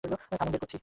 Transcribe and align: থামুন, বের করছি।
থামুন, 0.03 0.47
বের 0.51 0.59
করছি। 0.61 0.77